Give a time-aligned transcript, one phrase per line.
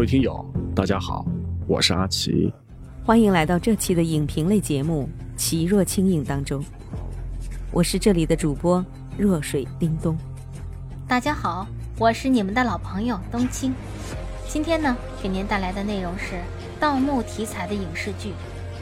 [0.00, 0.42] 各位听友，
[0.74, 1.26] 大家好，
[1.68, 2.50] 我是阿奇，
[3.04, 5.06] 欢迎来到这期的影评类节目
[5.38, 6.64] 《奇若轻影》当中。
[7.70, 8.82] 我是这里的主播
[9.18, 10.16] 若水叮咚。
[11.06, 11.66] 大家好，
[11.98, 13.74] 我是你们的老朋友冬青。
[14.48, 16.40] 今天呢，给您带来的内容是
[16.80, 18.30] 盗墓题材的影视剧《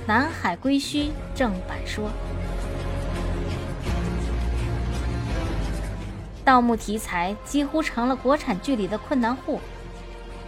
[0.06, 2.08] 南海归墟》正版说。
[6.44, 9.58] 盗墓题材几乎成了国产剧里的困难户。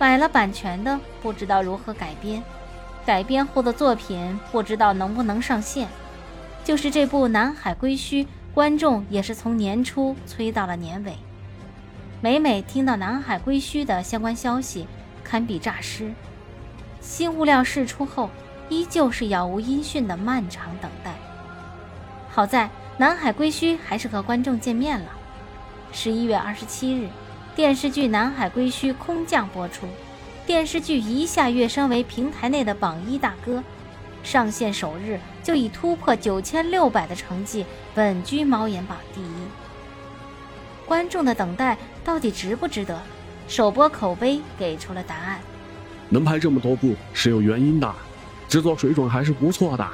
[0.00, 2.42] 买了版权的不知道如何改编，
[3.04, 5.86] 改编后的作品不知道能不能上线。
[6.64, 11.12] 就是这部《南海归墟》，观众也是从年初催到了年尾。
[12.22, 14.86] 每每听到《南海归墟》的相关消息，
[15.22, 16.10] 堪比诈尸。
[17.02, 18.30] 新物料释出后，
[18.70, 21.12] 依旧是杳无音讯的漫长等待。
[22.30, 22.64] 好在
[22.96, 25.10] 《南海归墟》还是和观众见面了。
[25.92, 27.06] 十一月二十七日。
[27.60, 29.86] 电视剧《南海归墟》空降播出，
[30.46, 33.62] 电视剧一下跃升为平台内的榜一大哥，
[34.22, 39.26] 上线首日就以突破九千六百的成绩稳居猫眼榜第一。
[40.86, 42.98] 观众的等待到底值不值得？
[43.46, 45.38] 首播口碑给出了答案。
[46.08, 47.94] 能拍这么多部是有原因的，
[48.48, 49.86] 制作水准还是不错的，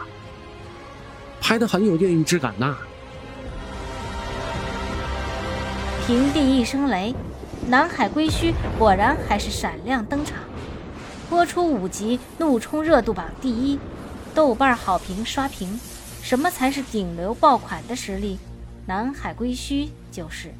[1.40, 2.76] 拍的很有电影质感呐。
[6.06, 7.12] 平地一声雷。
[7.68, 10.38] 南海归墟果然还是闪亮登场，
[11.28, 13.76] 播出五集怒冲热度榜第一，
[14.32, 15.78] 豆瓣好评刷屏。
[16.22, 18.38] 什么才是顶流爆款的实力？
[18.86, 20.52] 南海归墟就是。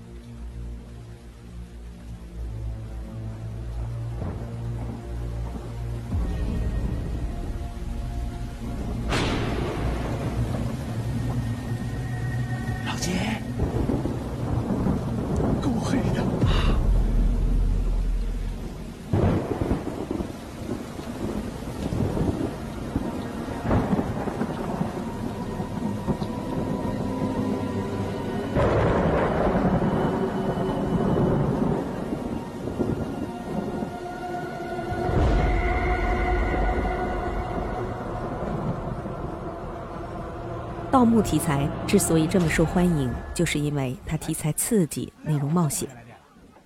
[41.06, 45.88] 盗墓题材之所以这么受欢迎，就是因为它题材刺激，内容冒险。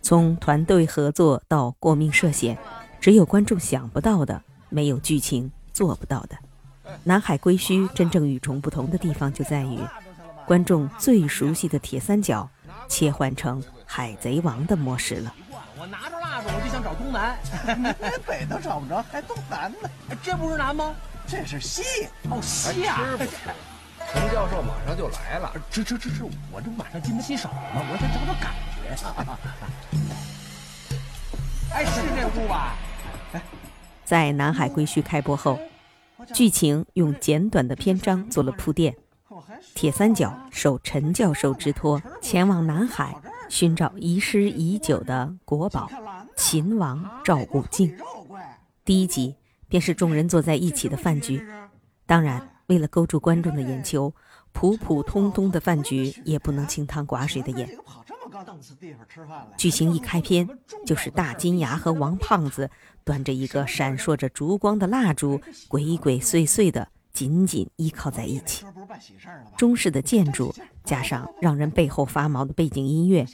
[0.00, 2.56] 从团队合作到过命涉险，
[2.98, 6.38] 只有观众想不到的，没有剧情做不到的。
[7.04, 9.78] 南海归墟真正与众不同的地方就在于，
[10.46, 12.48] 观众最熟悉的铁三角
[12.88, 15.34] 切换成海贼王的模式了。
[15.78, 17.94] 我拿着蜡烛，我就想找东南，连
[18.26, 19.90] 北都找不着，还东南呢？
[20.22, 20.94] 这不是南吗？
[21.26, 22.08] 这是西。
[22.30, 22.96] 哦，西啊。
[24.12, 28.90] 陈教授马上就来了，这这这这，我这马上经不起手吗，我得找找感觉。
[31.72, 32.74] 哎，是这屋吧？
[33.32, 33.40] 哎，
[34.04, 35.56] 在《南海归墟》开播后，
[36.34, 38.96] 剧情用简短的篇章做了铺垫。
[39.74, 43.14] 铁三角受陈教授之托，前往南海
[43.48, 45.88] 寻找遗失已久的国宝——
[46.34, 47.96] 秦王赵古镜。
[48.84, 49.36] 第一集
[49.68, 51.46] 便是众人坐在一起的饭局，
[52.06, 52.44] 当然。
[52.70, 54.14] 为了勾住观众的眼球，
[54.52, 57.68] 普普通通的饭局也不能清汤寡水的演。
[59.56, 60.48] 剧情一开篇，
[60.86, 62.70] 就是大金牙和王胖子
[63.02, 68.64] 端着一个闪烁着烛光的蜡烛，鬼鬼祟祟的紧紧依靠在一起。
[69.56, 70.54] 中式的建筑
[70.84, 73.26] 加上让人背后发毛的背景音乐，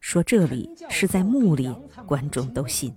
[0.00, 1.74] 说这里是在墓里，
[2.06, 2.94] 观众都信。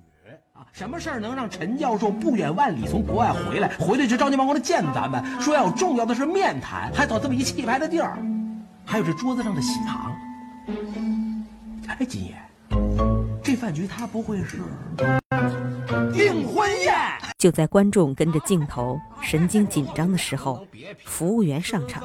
[0.77, 3.69] 什么事儿能让陈教授不远万里从国外回来？
[3.77, 8.17] 回来就着急忙慌的见咱们，说要有重要的事面谈，还找这么一气派的地儿，
[8.83, 10.13] 还有这桌子上的喜糖。
[11.87, 12.35] 哎，金爷，
[13.41, 14.57] 这饭局他不会是
[16.13, 16.93] 订婚宴？
[17.37, 20.67] 就在观众跟着镜头神经紧张的时候，
[21.05, 22.03] 服务员上场，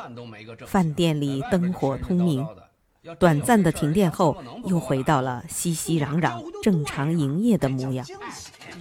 [0.65, 2.47] 饭店里灯火通明。
[3.19, 8.07] 短暂的停电后，又回到了熙熙攘攘、正常营业的模样。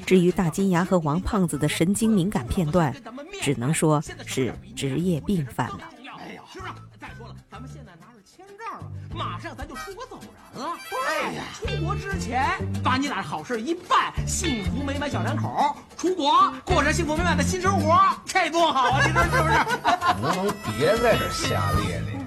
[0.06, 2.94] 至于大金牙和王胖子的神经敏感片段，
[3.42, 5.80] 只能说是职业病犯了。
[7.50, 10.72] 咱们现在拿着签证了，马上咱就出国走人了。
[11.08, 12.50] 哎呀，出国之前
[12.82, 19.06] 把你俩好事一办，幸福美满小两口出国过上幸福美满的新生活，这多好啊！
[19.06, 19.54] 你说是不是？
[20.22, 22.20] 能不能别在这瞎咧咧？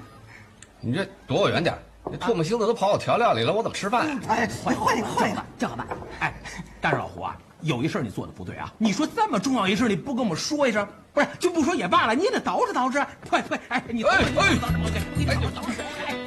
[0.79, 1.75] 你这躲我远点！
[2.11, 4.19] 这唾沫星子都跑我调料里了，我怎么吃饭？
[4.27, 5.87] 哎，会会会吧，这样办。
[6.19, 6.33] 哎，
[6.79, 8.71] 但是老胡啊，有一事你做的不对啊！
[8.77, 13.07] 你说这么重要一事，你不跟我们说一声，不是就不说也罢了，你也得捯饬捯饬。
[13.29, 14.55] 快 快，哎，你哎哎，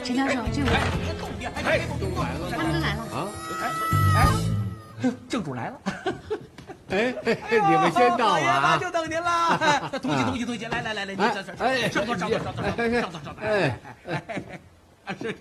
[0.03, 0.71] 陈教授，这位
[1.65, 1.81] 哎，
[2.51, 3.03] 他们都来了。
[3.13, 3.29] 啊，
[4.17, 5.81] 哎， 正主来了。
[6.89, 7.15] 哎，
[7.51, 8.79] 你们先到啊！
[8.79, 9.59] 就等您了。
[10.01, 13.35] 同喜同喜同喜，来来来来，哎这这哎上座上座上座上座上座上座。
[13.41, 14.23] 哎哎
[15.07, 15.37] 哎，是。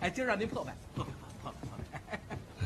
[0.00, 1.11] 哎，今儿让您破费，破败破败破败。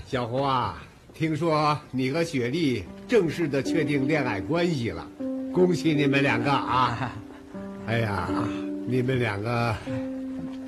[0.09, 0.81] 小胡啊，
[1.13, 5.05] 听说你和雪莉正式的确定恋爱关系了，
[5.53, 7.13] 恭喜你们两个啊！
[7.89, 8.29] 哎呀，
[8.87, 9.75] 你们两个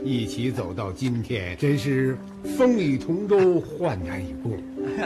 [0.02, 2.19] 一起走到今天，真是
[2.56, 4.58] 风雨同舟，患难与共。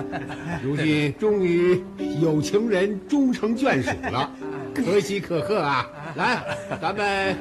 [0.65, 1.79] 如今终于
[2.23, 4.33] 有情人终成眷属了，
[4.75, 5.87] 可喜可贺啊！
[6.17, 6.43] 来，
[6.81, 7.37] 咱们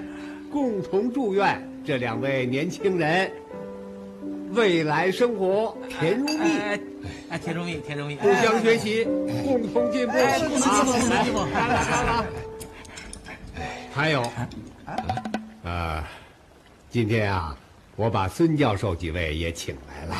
[0.51, 3.31] 共同祝愿这两位年轻人
[4.53, 6.57] 未来生活甜如蜜。
[6.59, 6.79] 哎
[7.29, 10.13] 哎，甜如蜜，甜如蜜，互相学习，共同进步。
[10.13, 11.39] 哎，共同进步，共同进步。
[11.53, 12.25] 来来。
[13.93, 14.31] 还有，
[15.63, 16.03] 呃，
[16.89, 17.57] 今天啊，
[17.95, 20.15] 我把孙教授几位也请来了，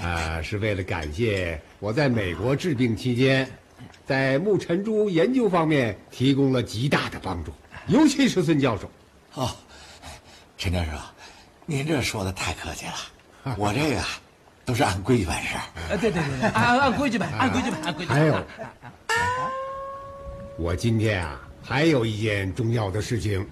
[0.00, 3.48] 呃，是为了感谢我在美国治病期间，
[4.06, 7.52] 在木尘珠研究方面提供了极大的帮助，
[7.86, 8.90] 尤其是孙教授。
[9.34, 9.50] 哦，
[10.58, 10.90] 陈教授，
[11.66, 12.94] 您这说的太客气了，
[13.56, 14.00] 我这个
[14.64, 15.56] 都是按规矩办事。
[15.90, 18.18] 哎，对对对对，按按规矩办，按规矩办，按规矩办。
[18.18, 18.46] 还有，
[20.56, 23.46] 我今天啊，还有一件重要的事情，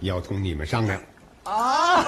[0.00, 1.00] 要同你们商量。
[1.44, 2.02] 啊，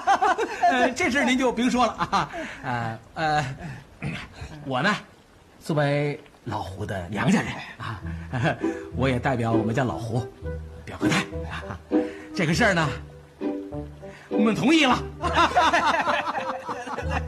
[0.70, 2.30] 呃，这事儿您就甭说了啊，
[2.62, 3.56] 呃呃，
[4.66, 4.94] 我呢，
[5.60, 8.00] 作为老胡的娘家人啊，
[8.96, 10.20] 我也代表我们家老胡
[10.84, 11.20] 表个态
[11.50, 11.78] 啊，
[12.34, 12.86] 这个事儿呢，
[14.28, 15.02] 我们同意了。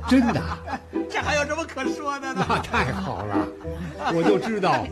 [0.08, 0.40] 真的，
[1.10, 2.46] 这还有什么可说的呢？
[2.48, 3.48] 那太好了，
[4.14, 4.87] 我就知道，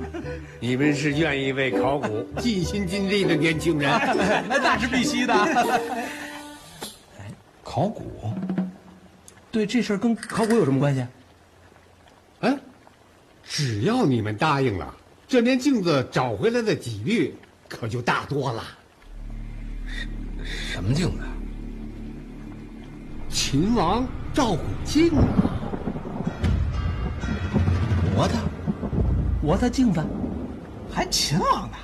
[0.59, 3.89] 你们是愿意为考古尽心尽力的年轻人。
[4.49, 5.33] 那是必须的。
[5.35, 7.31] 哎，
[7.63, 8.35] 考古，
[9.53, 11.07] 对这事儿跟考古有什么关系？
[12.41, 12.59] 哎，
[13.45, 14.93] 只要你们答应了，
[15.29, 17.33] 这面镜子找回来的几率
[17.69, 18.65] 可就大多了。
[19.87, 20.09] 什
[20.73, 21.23] 什么镜子？
[23.55, 25.23] 秦王照古镜啊！
[28.17, 28.35] 我的
[29.43, 30.05] 我的镜子，
[30.91, 31.77] 还秦王呢？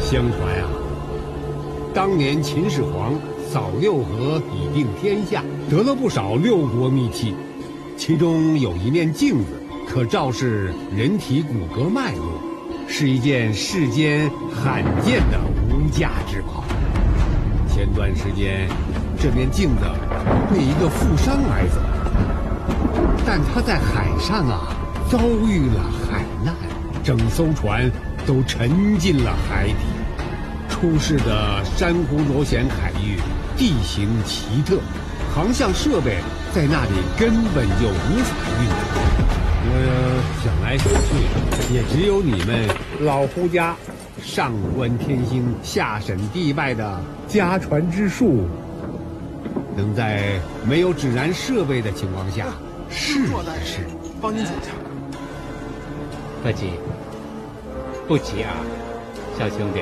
[0.00, 0.70] 相传啊，
[1.92, 3.12] 当年秦始皇
[3.46, 7.34] 扫六合以定天下，得了不少六国秘器，
[7.98, 9.52] 其中有一面镜子，
[9.86, 12.40] 可照视人体骨骼脉络，
[12.94, 15.40] 是一件世间罕见的
[15.70, 16.62] 无价之宝。
[17.66, 18.68] 前段时间，
[19.18, 19.84] 这面镜子
[20.52, 21.80] 被一个富商买走，
[23.26, 24.76] 但他在海上啊
[25.10, 25.18] 遭
[25.48, 26.54] 遇了海难，
[27.02, 27.90] 整艘船
[28.26, 29.74] 都沉进了海底。
[30.68, 33.16] 出事的珊瑚螺旋海域
[33.56, 34.78] 地形奇特，
[35.34, 36.18] 航向设备
[36.54, 39.01] 在那里根本就无法运作。
[39.64, 39.72] 我
[40.42, 42.68] 想来想去，也只有你们
[43.00, 43.76] 老胡家
[44.22, 48.48] 上观天星、下审地脉的家传之术，
[49.76, 52.46] 能在没有指南设备的情况下
[52.90, 53.86] 试一试。
[54.20, 54.72] 帮您检查。
[56.42, 56.70] 不急，
[58.08, 58.50] 不急啊，
[59.38, 59.80] 小兄弟，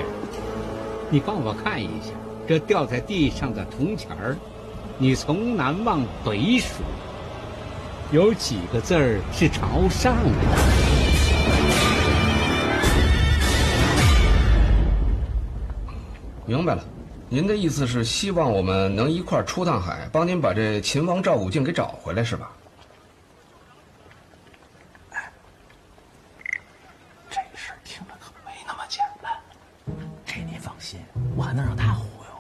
[1.11, 2.11] 你帮我看一下
[2.47, 4.37] 这掉在地上的铜钱儿，
[4.99, 6.83] 你从南往北数，
[8.13, 10.31] 有几个字儿是朝上的？
[16.45, 16.83] 明白了，
[17.29, 22.51] 您的意思是希望我们能一块儿出趟海，帮您把这秦王赵武敬给找回来，是吧？
[27.31, 29.31] 这事儿听着可没那么简单。
[30.27, 30.99] 这您放心，
[31.37, 32.31] 我还能让他忽悠。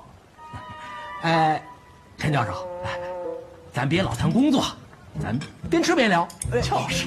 [1.22, 1.62] 哎，
[2.18, 2.68] 陈教授，
[3.72, 4.64] 咱别老谈工作，
[5.20, 6.26] 咱边吃边聊。
[6.50, 7.06] 就是。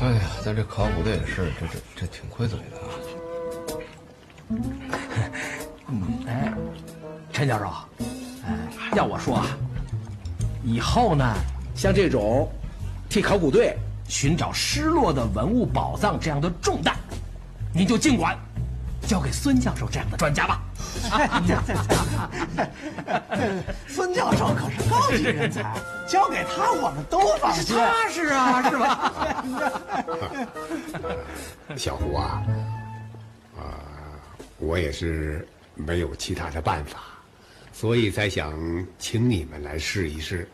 [0.00, 2.84] 哎呀，咱这考古的也是，这这这挺亏嘴的啊。
[6.26, 6.52] 哎，
[7.32, 7.64] 陈教授，
[8.44, 8.54] 哎，
[8.94, 9.46] 要我说啊，
[10.62, 11.24] 以后呢，
[11.74, 12.46] 像这种
[13.08, 16.94] 替考古队寻找失落的文物宝藏这样的重担，
[17.72, 18.38] 您就尽管
[19.06, 20.60] 交给孙教授这样的专家吧。
[23.88, 25.74] 孙教授可是高级人才，
[26.08, 27.76] 交给他我们都放心。
[27.76, 29.12] 踏实啊，是吧？
[31.76, 32.42] 小胡啊，
[33.56, 33.60] 啊、
[34.58, 37.00] 我也是没有其他的办法，
[37.72, 38.54] 所以才想
[38.98, 40.48] 请你们来试一试。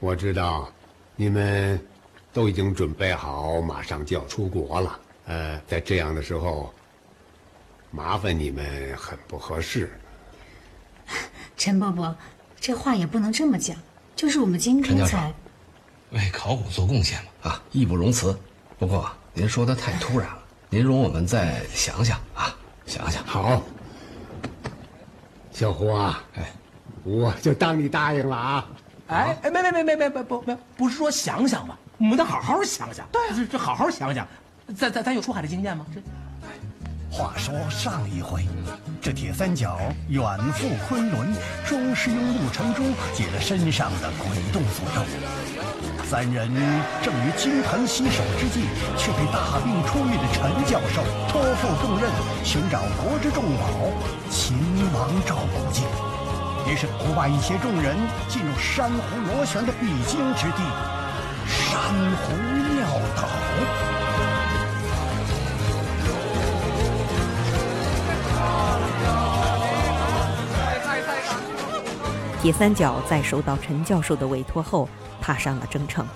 [0.00, 0.70] 我知道
[1.16, 1.80] 你们
[2.34, 4.98] 都已经准备好，马上就要出国了。
[5.26, 6.74] 呃，在这样的时候，
[7.92, 9.90] 麻烦你们很不合适。
[11.56, 12.14] 陈伯伯，
[12.60, 13.76] 这话也不能这么讲。
[14.16, 15.32] 就是我们今天才……
[16.10, 18.36] 为考古做贡献嘛，啊，义不容辞。
[18.80, 20.38] 不过您说的太突然了，
[20.68, 23.24] 您容我们再想想啊，想想。
[23.24, 23.62] 好，
[25.52, 26.52] 小胡啊，哎，
[27.04, 28.68] 我就当你答应了啊。
[29.06, 31.78] 哎哎，没没没没没没不没不是说想想吗？
[31.98, 33.06] 我们得好好想想。
[33.12, 34.26] 对，这这好好想想。
[34.76, 35.84] 咱咱咱有出海的经验吗？
[35.94, 36.00] 这
[37.10, 38.44] 话说上一回，
[39.00, 40.20] 这铁三角远
[40.52, 41.32] 赴昆仑，
[41.64, 42.82] 终是用陆承珠
[43.12, 46.04] 解了身上的鬼洞诅咒。
[46.04, 46.52] 三人
[47.02, 48.64] 正于金盆洗手之际，
[48.98, 52.10] 却被大病初愈的陈教授托付重任，
[52.42, 53.68] 寻找国之重宝
[54.28, 54.56] 秦
[54.92, 55.84] 王赵古镜。
[56.66, 57.96] 于是胡八一携众人
[58.28, 58.98] 进入珊瑚
[59.32, 60.64] 螺旋的必经之地——
[61.84, 62.32] 珊瑚
[62.72, 63.28] 庙岛。
[72.40, 74.88] 铁三角在收到陈教授的委托后，
[75.20, 76.06] 踏上了征程。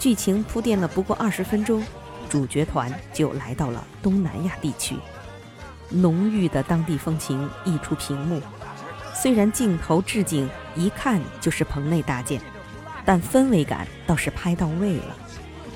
[0.00, 1.84] 剧情铺垫了不过二十分钟，
[2.28, 4.96] 主角团就来到了东南亚地区。
[5.88, 8.42] 浓郁的当地风情溢出屏幕，
[9.14, 12.40] 虽然镜头置景一看就是棚内搭建，
[13.10, 15.16] 但氛围感倒是拍到位了。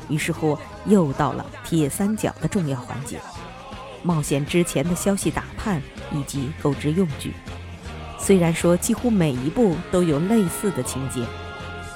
[0.08, 3.18] 于是乎，又到了铁三角的重要环节——
[4.04, 7.34] 冒险之前的消息打探以及购置用具。
[8.20, 11.26] 虽然说几乎每一部都有类似的情节，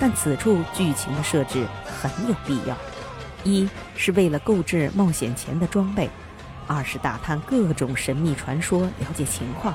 [0.00, 2.76] 但此处剧情的设置很有必要。
[3.44, 6.10] 一是为了购置冒险前的装备，
[6.66, 9.72] 二是打探各种神秘传说，了解情况，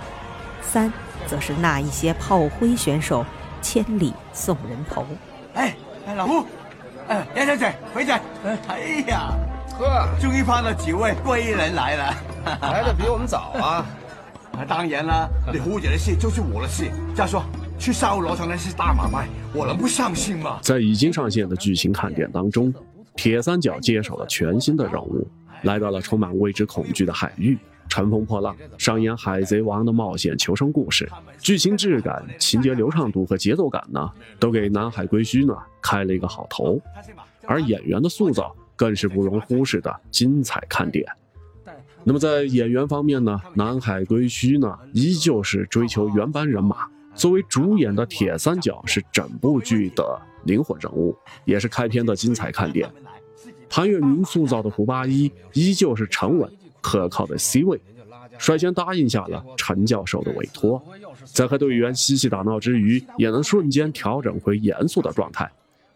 [0.62, 0.91] 三
[1.25, 3.25] 则是那一些炮灰选手
[3.62, 5.08] 千里送人头。
[5.54, 5.76] 哎
[6.08, 6.46] 哎，老胡，
[7.08, 8.20] 哎，杨小姐，回姐，
[8.68, 9.34] 哎呀，
[9.78, 12.16] 呵，终于盼到几位贵人来了。
[12.62, 13.86] 来的比我们早啊。
[14.54, 16.92] 啊，当然了，你胡姐的事就是我的事。
[17.16, 17.44] 再说，
[17.80, 20.60] 去烧罗城那是大买卖，我能不上心吗？
[20.62, 22.72] 在已经上线的剧情看点当中，
[23.16, 25.28] 铁三角接手了全新的任务，
[25.64, 31.10] 来到了充满未知恐惧的海域，乘风破浪，上演海贼王的冒险求生故事。
[31.40, 34.10] 剧情质感、情节流畅度和节奏感呢，
[34.40, 36.80] 都给南海归墟呢开了一个好头。
[37.46, 41.06] 而演员的塑造更是不容忽视的精彩看点。
[42.04, 46.88] 那么在演员方面呢，南海归墟呢依旧是追求原班人马。
[47.16, 52.90] 作为主演的铁三角是整部剧的灵魂人物，也是开篇的精彩看点。
[53.70, 56.52] 潘粤明塑造的胡八一依旧是沉稳
[56.84, 57.80] 可靠的 C 位，
[58.38, 60.84] 率先答应下了陈教授的委托，
[61.24, 65.50] 在和队员嬉戏打闹之余，也能瞬间调整回严肃的状态。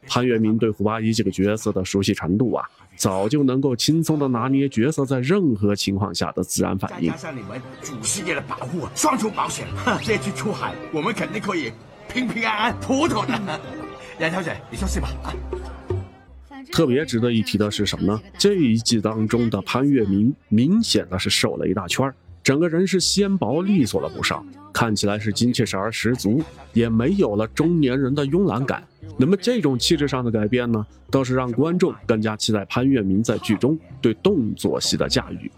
[0.10, 2.64] 潘粤明对胡八一这个角色的熟悉程度啊，
[2.96, 7.18] 早就能够轻松的拿捏角色在任何情况下的自然反应加。
[7.18, 9.68] 上你们祖师爷的保护，双重保险，
[10.02, 11.74] 这次出海我们肯定可以
[12.08, 13.60] 平平安安、妥妥的。
[14.20, 15.10] 杨小姐，你休息吧？
[15.24, 15.36] 啊，
[16.72, 18.22] 特别值得一提的是什么呢？
[18.38, 22.12] 这一季当中的潘粤明明显的是瘦了一大圈
[22.44, 28.82] 整个人是纤薄利索了不少，看起来是精气神儿十足，也没有了中年人的慵懒感。
[29.18, 35.52] 那么这种气质上的改变呢，倒是让观众更加期待潘粤明在剧中对动作戏的驾驭。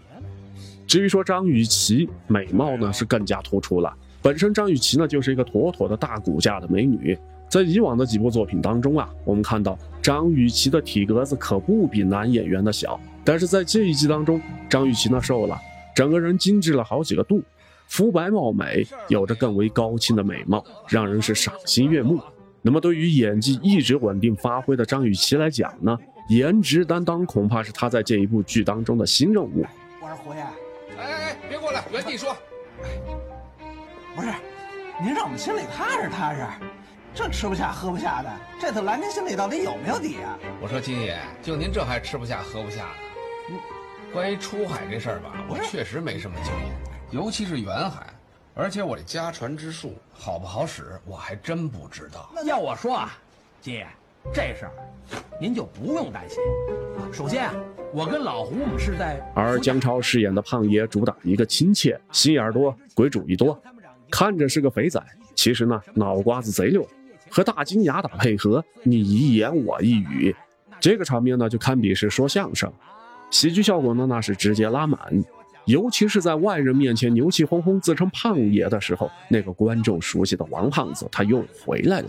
[0.86, 3.94] 至于说张雨绮，美貌呢是更加突出了。
[4.20, 7.16] 本身张雨绮呢就是一个妥妥的大骨架的美女，
[7.50, 15.58] 在以往的几部作品当中啊，我们看到张雨绮的体格子可不比男演员的小，但是在这一季当中，张雨绮呢瘦了，
[15.92, 17.42] 整个人精致了好几个度，
[17.88, 22.20] 肤白貌美，有着更为高清的美貌，让人是赏心悦目。
[22.62, 29.66] 那么对于演技一直稳定发挥的张雨绮来讲呢，颜值担当恐怕是她在这一部剧当中的新任务。
[30.00, 30.40] 我说胡爷，
[30.96, 32.32] 哎哎，别过来，原地说。
[34.14, 34.28] 不是，
[35.02, 36.46] 您让我们心里踏实踏实，
[37.22, 40.38] 这吃不下喝不下的，这头来您心里到底有没有底啊？
[40.58, 42.88] 我说金爷，就您这还吃不下喝不下
[43.48, 43.54] 的？
[44.10, 46.74] 关于出海这事儿吧，我确实没什么经验。
[47.10, 48.06] 尤其是远海。
[48.54, 52.30] 而且我这家传之术好不好使，我还真不知道。
[52.46, 53.12] 要我说啊，
[53.60, 53.86] 金爷，
[54.32, 54.72] 这事儿
[55.38, 56.38] 您就不用担心。
[57.12, 57.54] 首先啊，
[57.92, 59.20] 我跟老胡我们是在……
[59.34, 63.62] 而姜超饰演的胖爷主打一个亲切、心眼多、鬼主意多，
[64.10, 64.98] 看着是个肥仔，
[65.34, 66.82] 其实呢脑瓜子贼溜。
[67.30, 70.34] 和大金牙打配合，你一言我一语，
[70.80, 72.70] 这个场面呢就堪比是说相声，
[73.30, 74.98] 喜剧效果呢那是直接拉满。
[75.66, 82.08] 尤其是在外人面前牛气哄哄、自称胖爷的时候，那个观众熟悉的王胖子他又回来了。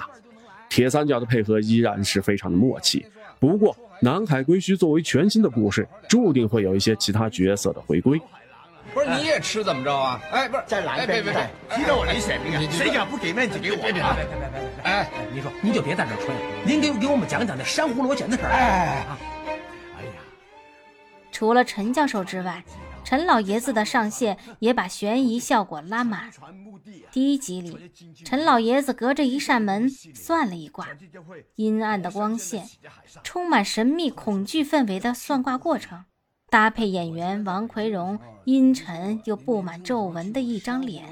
[0.69, 3.05] 铁三角的配合依然是非常的默契。
[3.39, 8.19] 不过，南海归墟作为全新的故事，注定会有一些其他角色的回归。
[8.93, 10.21] 不是你也吃怎么着啊？
[10.31, 13.77] 哎，不是，再来，别别别，提着我的水平，谁敢不给面子给我？
[13.77, 14.83] 别别别别别！
[14.83, 18.51] 哎，您说，您就别在这吹了，您给给我们讲讲那珊瑚螺旋的事儿。
[18.51, 19.05] 哎，
[19.97, 20.11] 哎呀，
[21.31, 22.63] 除了陈教授之外。
[23.03, 26.29] 陈老爷子的上线也把悬疑效果拉满。
[27.11, 27.91] 第一集里，
[28.23, 30.87] 陈老爷子隔着一扇门算了一卦，
[31.55, 32.63] 阴暗的光线，
[33.23, 36.05] 充满神秘恐惧氛围的算卦过程，
[36.51, 41.05] 搭配演员王奎荣阴沉又布满皱纹的一张脸，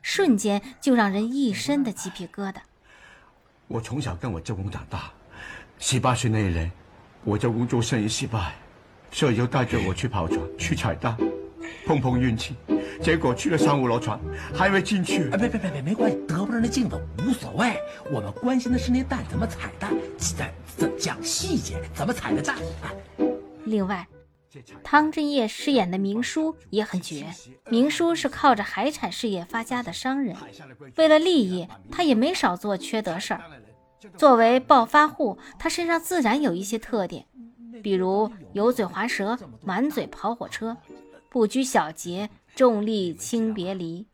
[0.00, 2.54] 瞬间就让人一身的鸡皮疙瘩。
[3.66, 5.12] 我从小跟我舅公长大，
[5.78, 6.72] 十八岁那一年，
[7.22, 8.54] 我舅公做生意失败，
[9.12, 11.14] 所以就带着我去跑船去彩蛋。
[11.84, 12.54] 碰碰运气，
[13.02, 14.18] 结果去了三五楼船，
[14.54, 15.28] 还没进去。
[15.32, 17.76] 哎，别别别别，没关系，得不着那镜子无所谓。
[18.10, 20.46] 我们关心的是那蛋怎么彩蛋，怎
[20.78, 22.56] 怎讲细节，怎么彩的蛋。
[23.66, 24.06] 另外，
[24.82, 27.26] 汤镇业饰演的明叔也很绝。
[27.68, 30.36] 明叔是靠着海产事业发家的商人，
[30.96, 33.42] 为了利益，他也没少做缺德事儿。
[34.16, 37.26] 作为暴发户，他身上自然有一些特点，
[37.82, 40.76] 比如油嘴滑舌、满嘴跑火车。
[41.30, 44.06] 不拘小节，重利轻别离，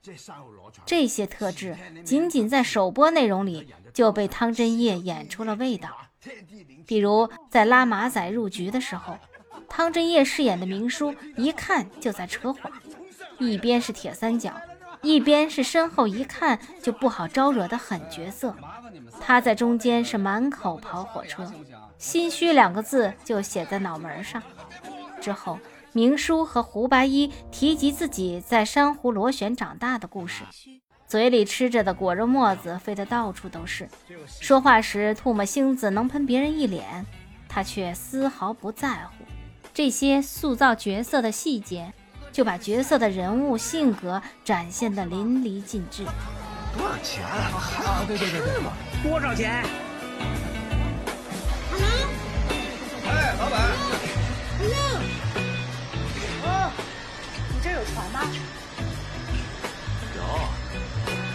[0.84, 5.90] 这些特质仅仅在首播内容里就被汤镇业演出了味道。
[6.84, 9.16] 比如在拉马仔入局的时候，
[9.76, 12.72] 汤镇业饰演的明叔一看就在扯谎，
[13.40, 14.54] 一边是铁三角，
[15.02, 18.54] 一边是身后一看就不好招惹的狠角色，
[19.20, 21.52] 他在中间是满口跑火车，
[21.98, 24.40] 心虚两个字就写在脑门上。
[25.20, 25.58] 之后。
[25.96, 30.42] 明叔和胡八一提及自己在珊瑚螺旋长大的故事，
[31.06, 33.88] 嘴里吃着的果肉沫子飞得到处都是，
[34.40, 37.06] 说话时唾沫星子能喷别人一脸，
[37.48, 39.24] 他却丝毫不在乎。
[39.74, 41.92] 这些塑造角色的细节，
[42.30, 46.04] 就把角色的人物性格展现得淋漓尽致。
[46.78, 48.04] 多少钱啊？
[48.06, 48.62] 对对对对，
[49.02, 49.64] 多少钱？
[53.06, 53.60] 哎，老板。
[57.92, 58.20] 船吗？
[60.16, 60.22] 有，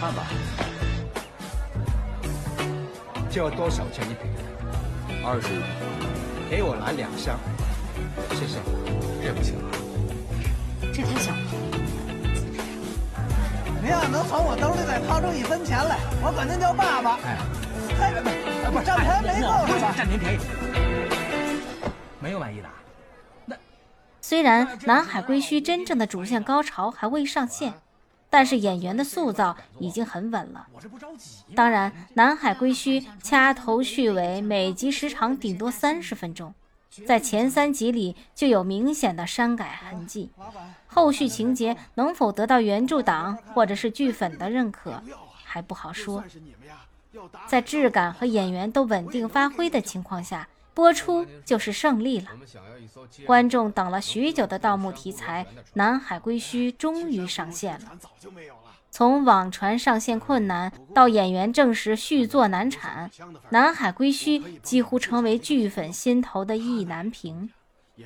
[0.00, 0.26] 看吧。
[3.30, 4.22] 就要多少钱一瓶？
[5.24, 5.62] 二十五。
[6.50, 7.38] 给我来两箱，
[8.30, 8.58] 谢谢。
[9.22, 9.54] 这不行，
[10.92, 11.38] 这太小了。
[13.82, 17.18] 您要能从我兜里再掏出一分钱来，我管您叫爸爸。
[17.24, 17.38] 哎，
[18.00, 18.12] 哎，
[18.66, 19.94] 不，不，占便宜没够是吧？
[19.96, 20.38] 占您便宜。
[22.20, 22.68] 没有满意的。
[24.20, 27.74] 虽然《南海归墟》真正的主线高潮还未上线，
[28.28, 30.66] 但是演员的塑造已经很稳了。
[31.56, 36.54] 当然，《南海归墟》掐头去尾，每集时长顶多三十分钟，
[37.06, 40.30] 在前三集里就有明显的删改痕迹。
[40.86, 45.02] 后续情节能否得到原著党或者是剧粉的认可，
[45.44, 46.24] 还不好说。
[47.46, 50.48] 在质感和演员都稳定发挥的情况下。
[50.72, 52.28] 播出就是胜利了。
[53.26, 57.98] 观众等了许久的盗墓题材《南海归墟》终于上线了。
[58.90, 63.10] 从网传上线困难到演员证实续作难产，
[63.50, 67.50] 《南海归墟》几乎成为剧粉心头的意难平。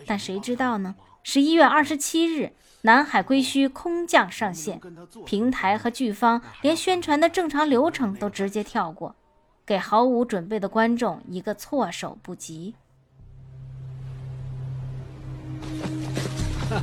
[0.06, 0.94] 但谁知道呢？
[1.22, 2.44] 十一月二十七日，
[2.82, 4.78] 《南海归墟》空降上线，
[5.24, 9.16] 平台和剧方连宣传的正常流程都直接跳过。
[9.64, 12.74] 给毫无准备的观众一个措手不及。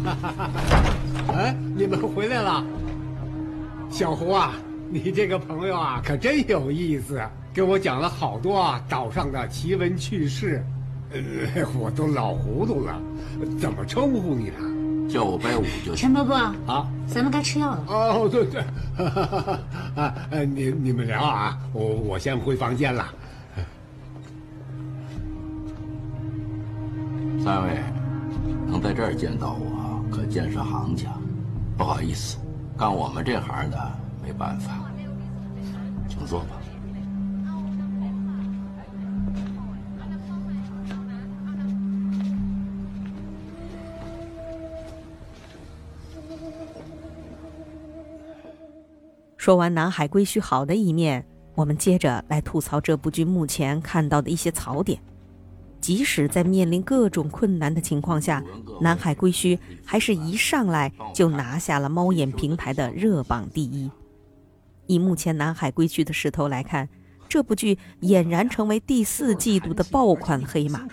[1.28, 2.66] 哎，你们回来了，
[3.92, 4.54] 小胡啊，
[4.90, 7.22] 你这个朋友啊，可真有意思，
[7.54, 10.64] 给我讲了好多啊岛上的奇闻趣事，
[11.12, 11.20] 呃，
[11.78, 13.00] 我都老糊涂了，
[13.60, 15.10] 怎么称呼你呢？
[15.10, 15.96] 叫我白五就行。
[15.98, 16.34] 陈伯伯
[16.66, 17.84] 啊，咱们该吃药了。
[17.90, 18.62] 哦，对对，
[20.02, 20.16] 啊，
[20.56, 23.14] 你你们聊啊，我我先回房间了。
[27.44, 27.78] 三位
[28.68, 31.10] 能在这儿见到我，可见是行家。
[31.78, 32.38] 不好意思，
[32.82, 33.78] 干我们这行的
[34.24, 34.92] 没办法，
[36.10, 36.60] 请坐吧。
[49.38, 55.00] 说完南海归墟好的一面，我们接着来吐槽这部剧目前看到的一些槽点。
[55.82, 58.44] 即使在面临各种困难的情况下，
[58.80, 63.90] 南海归墟还是一上来就拿下了猫眼平台的热榜第一。
[64.86, 66.88] 以目前南海归墟的势头来看，
[67.28, 70.88] 这部剧俨然成为第四季度的爆款黑马。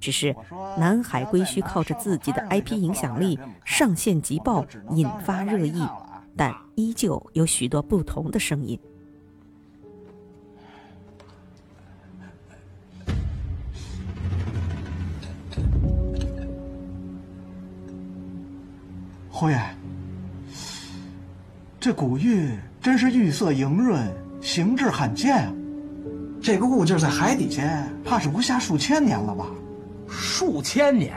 [0.00, 0.34] 只是
[0.78, 5.82] 南海归墟靠着自己的 IP 影响力上线即爆，引发热议。
[6.36, 8.78] 但依旧有许多不同的声音。
[19.36, 19.60] 侯爷，
[21.80, 24.08] 这古玉真是玉色莹润，
[24.40, 25.52] 形制罕见啊！
[26.40, 29.44] 这个物件在海底下，怕是不下数千年了吧？
[30.08, 31.12] 数千年？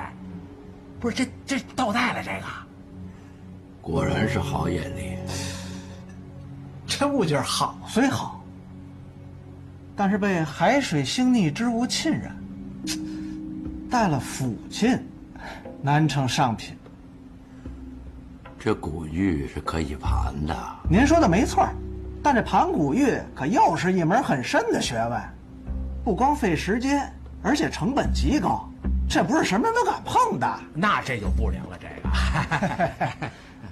[0.99, 2.47] 不是，这这倒带了这个。
[3.83, 5.15] 果然是好眼力。
[6.87, 8.43] 这物件好虽好，
[9.95, 12.35] 但是被海水腥腻之物浸染，
[13.91, 15.05] 带了腐沁，
[15.83, 16.75] 难成上品。
[18.59, 20.55] 这古玉是可以盘的。
[20.89, 21.67] 您说的没错，
[22.23, 25.21] 但这盘古玉可又是一门很深的学问，
[26.03, 27.11] 不光费时间，
[27.43, 28.67] 而且成本极高，
[29.07, 30.59] 这不是什么人都敢碰的。
[30.73, 33.27] 那这就不灵了，这个。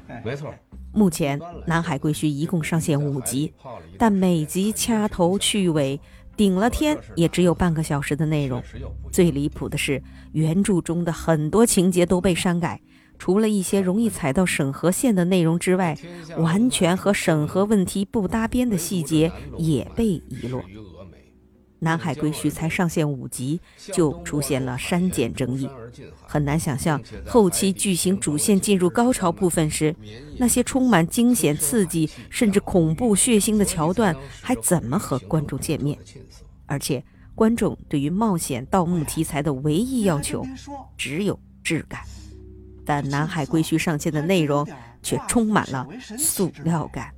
[0.23, 0.53] 没错，
[0.93, 3.51] 目前《南海归墟》一共上线五集，
[3.97, 5.99] 但每集掐头去尾，
[6.37, 8.61] 顶了天也只有半个小时的内容。
[9.11, 12.79] 最离谱的是，原著中的很多情节都被删改，
[13.25, 15.97] 除了一些容易踩到审核线的内容之外，
[16.37, 20.63] 完全和审核问题不搭边的细节也被遗落。
[21.79, 23.59] 南海归墟才上线五集，
[23.91, 25.67] 就出现了删减争议，
[26.21, 29.95] 很难想象后期剧情主线进入高潮部分时，
[30.37, 35.97] 那些充满惊险刺激甚至恐怖血腥的桥段还怎么和观众见面。
[36.67, 40.45] 而且，观众对于冒险盗墓题材的唯一要求
[40.95, 42.01] 只有质感，
[42.85, 44.67] 但南海归墟上线的内容
[45.01, 47.11] 却充满了塑料感。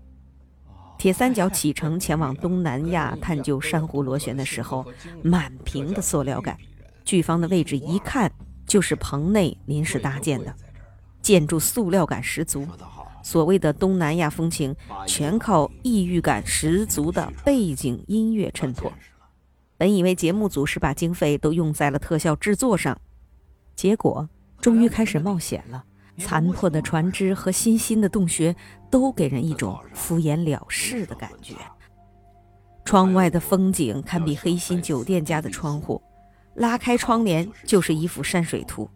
[0.97, 4.86] 铁三角启程前往东南亚探究珊瑚螺旋的时候，
[5.21, 6.58] 满屏的塑料感。
[7.06, 8.32] 剧方的位置一看
[8.65, 10.53] 就是棚内临时搭建的，
[11.21, 12.67] 建筑塑料感十足。
[13.23, 14.75] 所谓的东南亚风情，
[15.06, 18.91] 全靠异域感十足的背景音乐衬托。
[19.77, 22.99] 本以为节目组是把经费都用在了特效制作上，
[23.75, 24.27] 结果
[24.60, 25.84] 终于开始冒险了。
[26.20, 28.56] 残破的船只和新兴的洞穴，
[28.89, 31.54] 都给人一种敷衍了事的感觉。
[32.84, 36.02] 窗外的风景堪比黑心酒店家的窗户，
[36.56, 38.89] 拉开窗帘就是一幅山水图，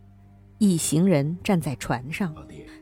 [0.57, 2.33] 一行人站在船上，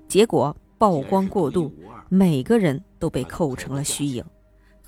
[0.08, 1.74] 结果曝光过度，
[2.08, 4.24] 每个人都被扣成了虚影。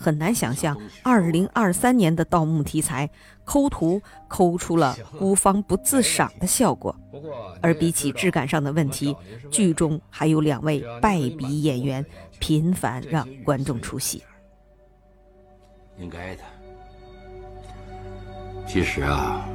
[0.02, 3.08] 很难想象，二零二三年的盗墓题材
[3.46, 6.96] 抠图抠出了孤芳不自赏的效果。
[7.62, 9.16] 而比起质感上的问题，
[9.52, 12.04] 剧中还有两位败笔演员
[12.40, 14.24] 频繁让观众出戏。
[16.00, 16.44] 应该的。
[18.68, 19.46] 其实啊，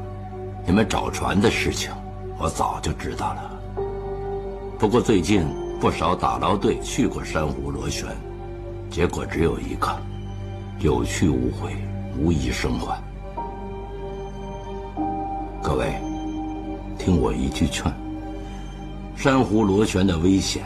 [0.65, 1.91] 你们找船的事情，
[2.39, 3.61] 我早就知道了。
[4.79, 5.45] 不过最近
[5.81, 8.07] 不少打捞队去过珊瑚螺旋，
[8.91, 9.89] 结果只有一个。
[10.79, 11.75] 有去无回，
[12.19, 13.03] 无一生还。
[15.63, 15.95] 各位，
[16.99, 17.91] 听我一句劝：
[19.17, 20.63] 珊瑚螺旋的危险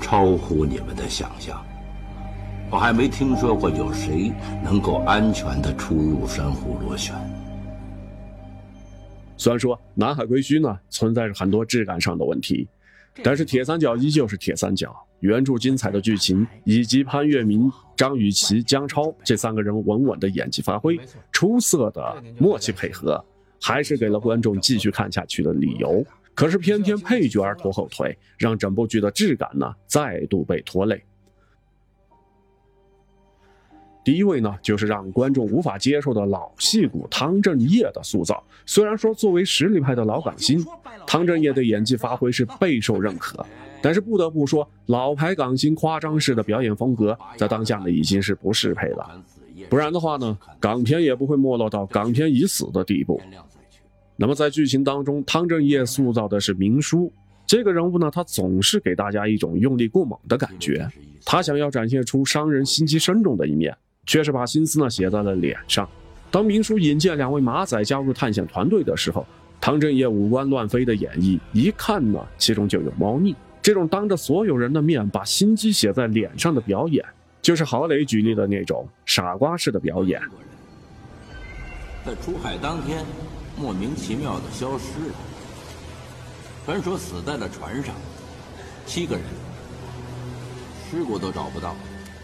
[0.00, 1.62] 超乎你们的想象。
[2.70, 4.32] 我还没听说过有谁
[4.64, 7.14] 能够安全的出入珊瑚螺旋。
[9.36, 12.66] 虽然说南海归墟呢存在着很多质感上的问题，
[13.22, 14.96] 但是铁三角依旧是铁三角。
[15.22, 20.98] 原著精彩的剧情，以及潘粤明、张雨绮、姜超这三个人稳稳的演技发挥，
[21.30, 23.24] 出色的默契配合，
[23.60, 26.04] 还是给了观众继续看下去的理由。
[26.34, 31.00] 可是偏偏配角儿拖后腿，让整部剧的质感呢再度被拖累。
[34.04, 38.42] 第一位呢，就是让观众无法接受的老戏骨汤镇业的塑造。
[38.66, 40.66] 虽然说作为实力派的老港星，
[41.06, 43.46] 汤镇业的演技发挥是备受认可。
[43.82, 49.22] 但是不得不说，老牌港星夸张式的表演风格，在当下呢已经是不适配了。
[49.68, 53.20] 不然的话呢，港片也不会没落到港片已死的地步。
[54.16, 57.12] 那么在剧情当中，汤镇业塑造的是明叔，
[57.46, 60.88] 这个人物呢，他总是给大家一种用力过猛的感觉。
[61.24, 65.88] 他想要展现出商人心机深重的一面，却是把心思呢写在了脸上。
[66.30, 69.26] 当明叔引荐两位马仔加入探险团队的时候，
[69.60, 73.34] 汤镇业五官乱飞的演绎，一看呢，其中就有猫腻。
[73.62, 77.04] 这种当着所有人的面把心机写在脸上的表演，
[77.40, 80.20] 就是郝蕾举例的那种傻瓜式的表演。
[82.04, 83.04] 在出海当天，
[83.56, 85.14] 莫名其妙的消失了。
[86.64, 87.94] 传说死在了船上，
[88.84, 89.24] 七个人，
[90.90, 91.76] 尸骨都找不到。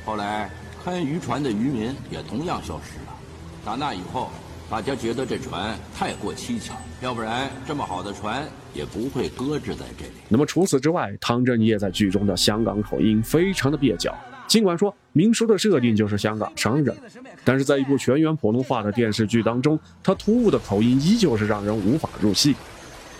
[0.04, 0.50] 后来
[0.84, 3.14] 看渔船的渔民也同样消失了。
[3.64, 4.30] 打那以后，
[4.68, 10.12] 大家觉得这船太过蹊跷，要不然这么好的船也不会搁置在这里。
[10.28, 14.16] 那么除此之外，汤镇业在剧中的香港口音非常的蹩脚。
[14.46, 16.96] 尽管说明叔的设定就是香港商人，
[17.44, 22.56] 但是在一部全员普通话的电视剧当中，他突兀的口音依旧是让人无法入戏。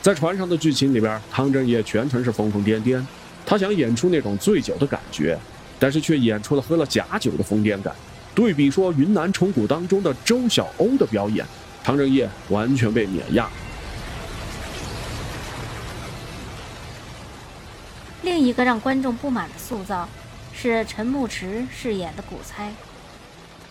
[0.01, 3.05] 在船上的剧情里边，汤镇业全程是疯疯癫癫，
[3.45, 5.39] 他想演出那种醉酒的感觉，
[5.79, 7.95] 但是却演出了喝了假酒的疯癫感。
[8.35, 11.45] 对比说云南虫谷当中的周晓鸥的表演，
[11.85, 13.51] 汤镇业完全被碾压。
[18.29, 20.07] 另一个让观众不满的塑造，
[20.53, 22.71] 是陈牧驰饰演的古猜。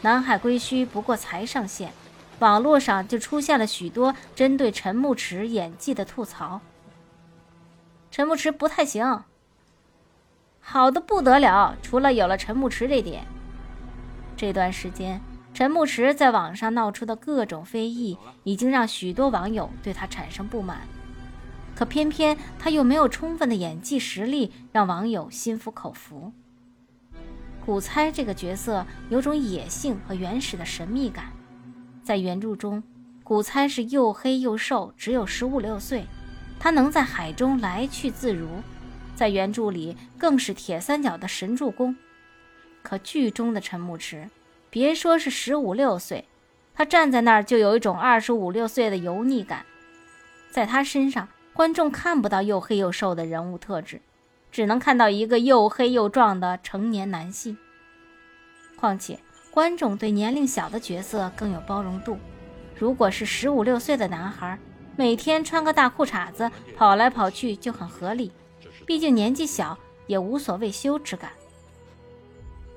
[0.01, 1.93] 南海归墟不过才上线。
[2.39, 6.59] 网络上就出现了许多针对陈牧驰演技的吐槽。
[8.09, 9.23] 陈牧驰不太行，
[10.59, 13.27] 好的不得了，除了有了陈牧驰这点。
[14.35, 15.21] 这段时间，
[15.53, 20.79] 陈牧驰在网上闹出的各种非议，已经让许多网友对他产生不满。
[21.77, 26.33] 可偏偏他又没有充分的演技实力，让网友心服口服。
[27.63, 31.25] 古猜这个角色有种野性和原始的神秘感。
[32.03, 32.81] 在原著中，
[33.23, 36.07] 古猜是又黑又瘦，只有十五六岁，
[36.59, 38.47] 他能在海中来去自如，
[39.15, 41.95] 在原著里更是铁三角的神助攻。
[42.81, 44.27] 可剧中的陈牧驰，
[44.71, 46.25] 别说是十五六岁，
[46.73, 49.63] 他站在那儿就有一种二十五六岁的油腻感，
[50.49, 53.99] 在他身上，观众看不到又黑又瘦的人物特质，
[54.51, 57.57] 只能看到一个又黑又壮的成年男性。
[58.75, 59.19] 况且。
[59.49, 62.19] 观众对年龄小的角色更有包容度。
[62.77, 64.59] 如果是十五六岁的男孩，
[64.95, 68.31] 每天穿个大裤衩子跑来跑去就很合理，
[68.85, 71.31] 毕竟年纪小，也无所谓羞耻感。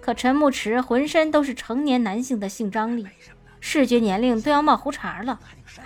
[0.01, 3.07] 可陈牧驰浑身都是成年男性的性张力，
[3.61, 5.39] 视觉年龄都要冒胡茬了，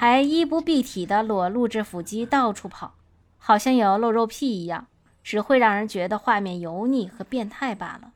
[0.07, 2.93] 还衣不蔽体的裸露着腹肌到处跑，
[3.39, 4.87] 好像有露肉癖一样，
[5.23, 8.13] 只会让人觉得画面油腻和变态罢了。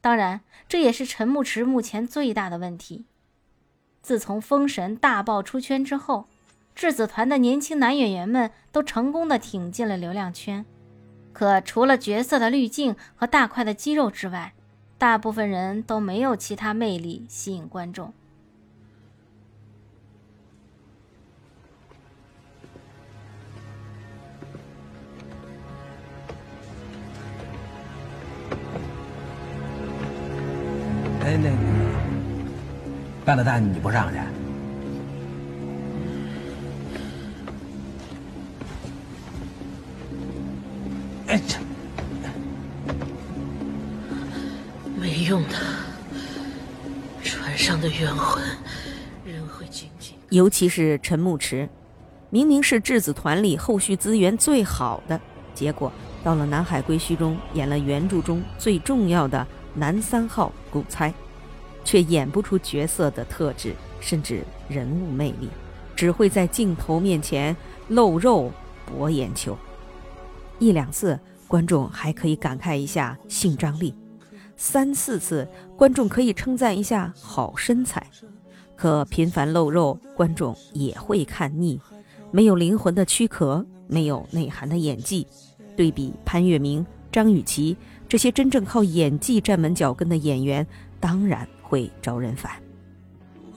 [0.00, 3.04] 当然，这也是陈牧驰目前最大的问题。
[4.00, 6.28] 自从《封神》大爆出圈之后，
[6.72, 10.64] 质子团的年轻男演员们都成功的挺进了流量圈。
[11.32, 14.54] 可除了角色的滤镜和大块的肌肉之外，
[14.96, 18.14] 大部分人都没有其他魅力吸引观众。
[31.26, 31.56] 哎，那个
[33.24, 34.18] 半乐蛋你不上去？
[41.26, 41.58] 哎，这
[44.96, 45.56] 没用的。
[47.24, 48.40] 船上的冤魂，
[49.24, 50.14] 人会紧紧。
[50.30, 51.68] 尤其是陈牧驰，
[52.30, 55.20] 明明是质子团里后续资源最好的，
[55.52, 55.90] 结果
[56.22, 59.44] 到了《南海归墟》中演了原著中最重要的。
[59.76, 61.12] 男三号古猜，
[61.84, 65.50] 却演不出角色的特质，甚至人物魅力，
[65.94, 67.54] 只会在镜头面前
[67.88, 68.50] 露肉
[68.86, 69.56] 博眼球。
[70.58, 73.92] 一两次，观众还可以感慨一下性张力；
[74.56, 78.04] 三四次，观众可以称赞一下好身材。
[78.74, 81.78] 可频繁露肉，观众也会看腻。
[82.30, 85.26] 没有灵魂的躯壳，没有内涵的演技，
[85.76, 87.76] 对比潘粤明、张雨绮。
[88.08, 90.66] 这些真正靠演技站稳脚跟的演员，
[91.00, 92.52] 当然会招人烦。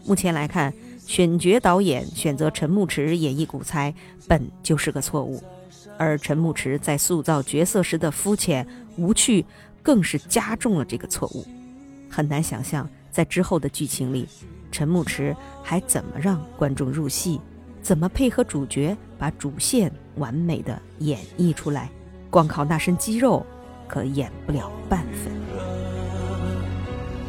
[0.06, 0.74] 目前来看，
[1.06, 3.94] 选角导演选择陈牧驰演绎古猜，
[4.28, 5.42] 本就是个错误。
[5.98, 8.66] 而陈牧驰在塑造角色时的肤浅
[8.98, 9.46] 无趣，
[9.84, 11.46] 更是加重了这个错误。
[12.10, 14.28] 很难想象，在之后的剧情里，
[14.72, 17.40] 陈牧驰还怎么让观众入戏，
[17.84, 21.92] 怎么配合主角把主线完美的演绎出来。
[22.32, 23.46] 光靠那身肌肉。
[23.89, 25.34] 可演不了半分。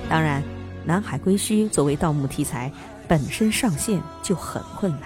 [0.08, 0.40] 当然，
[0.84, 2.70] 《南海归墟》作为盗墓题材，
[3.08, 5.02] 本身上线就很困难。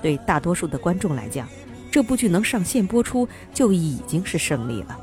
[0.00, 1.48] 对大多数的观众来讲，
[1.90, 4.96] 这部剧能上线播出就已经是胜利了。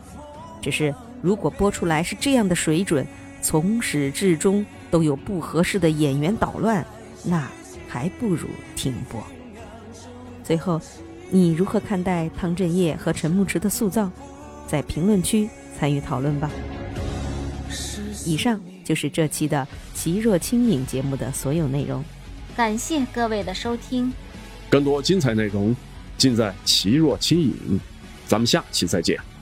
[0.62, 3.06] 只是如果播出来是这样的水准，
[3.41, 6.86] 从始至终都有不合适的演员捣乱，
[7.24, 7.46] 那
[7.89, 9.22] 还不如停播。
[10.43, 10.80] 最后，
[11.30, 14.10] 你如何看待汤镇业和陈牧驰的塑造？
[14.67, 16.49] 在评论区参与讨论吧。
[18.26, 22.04] 以上就是这期的《奇若轻影》节目的所有内容，
[22.56, 24.12] 感谢各位的收听。
[24.69, 25.76] 更多精彩内容
[26.17, 27.52] 尽在《奇若轻影》，
[28.28, 29.33] 咱们下期再见。